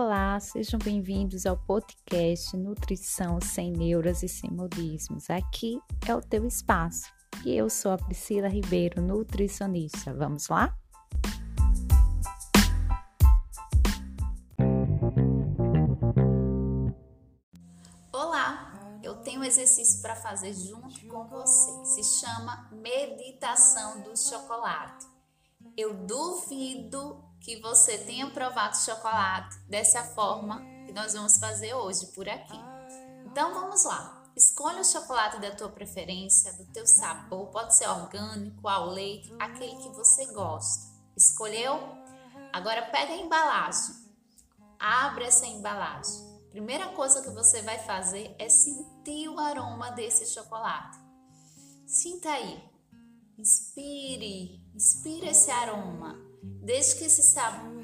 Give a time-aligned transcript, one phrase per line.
[0.00, 5.28] Olá, sejam bem-vindos ao podcast Nutrição Sem Neuras e Sem Modismos.
[5.28, 7.12] Aqui é o teu espaço
[7.44, 10.14] e eu sou a Priscila Ribeiro, nutricionista.
[10.14, 10.72] Vamos lá?
[18.12, 21.84] Olá, eu tenho um exercício para fazer junto com você.
[21.84, 25.08] Se chama Meditação do Chocolate.
[25.76, 32.28] Eu duvido que você tenha provado chocolate dessa forma que nós vamos fazer hoje por
[32.28, 32.58] aqui.
[33.26, 34.24] Então vamos lá.
[34.36, 39.76] Escolha o chocolate da tua preferência, do teu sabor, pode ser orgânico, ao leite, aquele
[39.76, 40.86] que você gosta.
[41.16, 41.76] Escolheu?
[42.52, 43.94] Agora pega a embalagem.
[44.78, 46.28] Abre essa embalagem.
[46.50, 50.98] Primeira coisa que você vai fazer é sentir o aroma desse chocolate.
[51.86, 52.67] Sinta aí.
[53.38, 56.18] Inspire, inspire esse aroma.
[56.42, 57.38] Deixe que esse,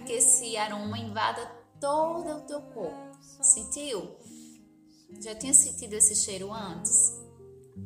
[0.05, 1.47] que esse aroma invada
[1.81, 3.17] todo o teu corpo.
[3.41, 4.19] Sentiu?
[5.23, 7.13] Já tinha sentido esse cheiro antes?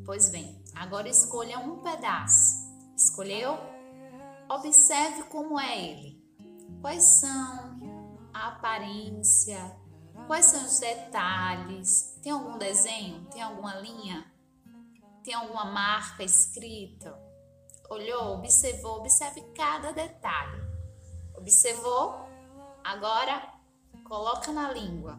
[0.06, 2.56] Pois bem, agora escolha um pedaço.
[2.96, 3.58] Escolheu?
[4.48, 6.24] Observe como é ele.
[6.80, 9.76] Quais são a aparência?
[10.26, 12.18] Quais são os detalhes?
[12.22, 13.26] Tem algum desenho?
[13.26, 14.24] Tem alguma linha?
[15.22, 17.27] Tem alguma marca escrita?
[17.88, 20.60] Olhou, observou, observe cada detalhe.
[21.34, 22.28] Observou?
[22.84, 23.54] Agora
[24.04, 25.18] coloca na língua.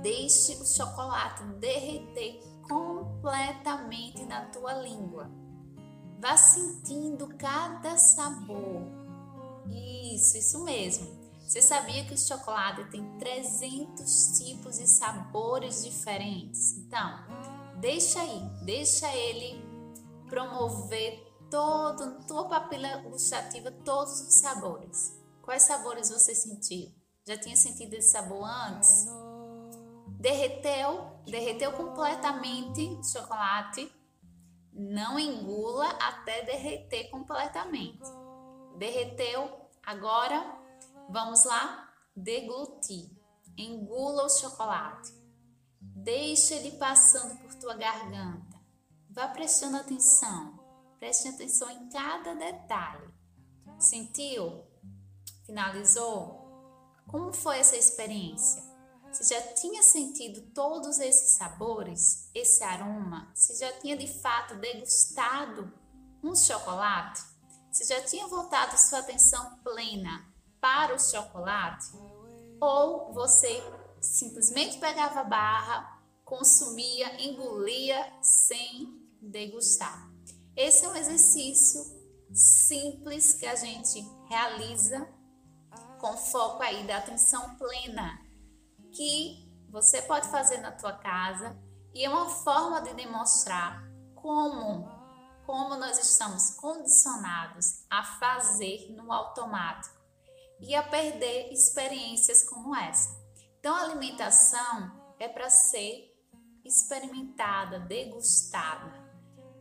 [0.00, 5.30] Deixe o chocolate derreter completamente na tua língua.
[6.20, 8.82] Vá sentindo cada sabor.
[9.70, 11.24] Isso, isso mesmo.
[11.40, 16.78] Você sabia que o chocolate tem 300 tipos e sabores diferentes?
[16.78, 17.18] Então,
[17.80, 19.73] deixa aí, deixa ele
[20.34, 25.16] promover todo, tua papila gustativa, todos os sabores.
[25.42, 26.92] Quais sabores você sentiu?
[27.24, 29.06] Já tinha sentido esse sabor antes?
[30.18, 33.94] Derreteu, derreteu completamente o chocolate.
[34.72, 38.02] Não engula até derreter completamente.
[38.76, 40.58] Derreteu, agora
[41.08, 43.08] vamos lá deglutir.
[43.56, 45.12] Engula o chocolate.
[45.80, 48.53] Deixa ele passando por tua garganta.
[49.14, 50.58] Vá prestando atenção.
[50.98, 53.14] Preste atenção em cada detalhe.
[53.78, 54.64] Sentiu?
[55.46, 56.42] Finalizou?
[57.06, 58.60] Como foi essa experiência?
[59.12, 63.30] Você já tinha sentido todos esses sabores, esse aroma?
[63.32, 65.72] Você já tinha de fato degustado
[66.20, 67.22] um chocolate?
[67.70, 70.26] Você já tinha voltado sua atenção plena
[70.60, 71.86] para o chocolate?
[72.60, 73.62] Ou você
[74.00, 80.10] simplesmente pegava a barra, consumia, engolia sem degustar?
[80.56, 81.80] Esse é um exercício
[82.32, 85.08] simples que a gente realiza
[86.00, 88.20] com foco aí da atenção plena,
[88.92, 91.56] que você pode fazer na tua casa
[91.94, 93.82] e é uma forma de demonstrar
[94.14, 94.92] como
[95.46, 99.94] como nós estamos condicionados a fazer no automático
[100.60, 103.10] e a perder experiências como essa.
[103.58, 106.10] Então, a alimentação é para ser
[106.64, 109.04] experimentada, degustada.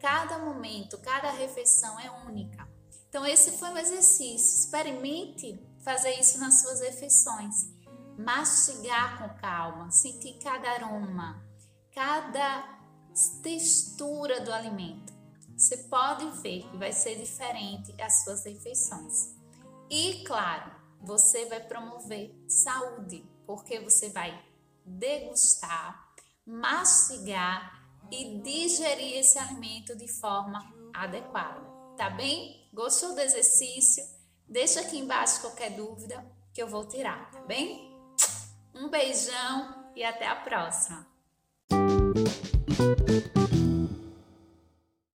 [0.04, 2.68] Cada momento, cada refeição é única.
[3.08, 4.60] Então, esse foi um exercício.
[4.60, 7.72] Experimente fazer isso nas suas refeições.
[8.18, 11.42] Mastigar com calma, sentir cada aroma,
[11.96, 12.82] cada
[13.42, 15.14] textura do alimento.
[15.58, 19.34] Você pode ver que vai ser diferente as suas refeições.
[19.90, 20.70] E, claro,
[21.00, 24.38] você vai promover saúde, porque você vai
[24.86, 26.14] degustar,
[26.46, 27.83] mastigar
[28.14, 30.60] e digerir esse alimento de forma
[30.94, 31.62] adequada.
[31.98, 32.70] Tá bem?
[32.72, 34.04] Gostou do exercício?
[34.48, 37.92] Deixa aqui embaixo qualquer dúvida que eu vou tirar, tá bem?
[38.76, 41.08] Um beijão e até a próxima!